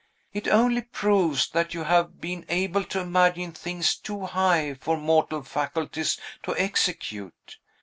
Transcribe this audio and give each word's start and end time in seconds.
It 0.33 0.47
only 0.47 0.81
proves 0.81 1.47
that 1.51 1.75
you 1.75 1.83
have 1.83 2.19
been 2.19 2.43
able 2.49 2.83
to 2.85 3.01
imagine 3.01 3.51
things 3.51 3.95
too 3.95 4.25
high 4.25 4.73
for 4.73 4.97
mortal 4.97 5.43
faculties 5.43 6.19
to 6.41 6.57
execute. 6.57 7.59